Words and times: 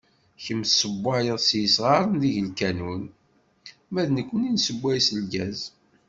Kemm 0.43 0.61
tessewwayeḍ 0.65 1.39
s 1.47 1.49
yisɣaren 1.59 2.13
deg 2.21 2.35
lkanun 2.47 3.03
ma 3.91 4.01
d 4.07 4.09
nekni 4.11 4.49
nessewway 4.49 4.99
s 5.01 5.09
lgaz. 5.19 5.59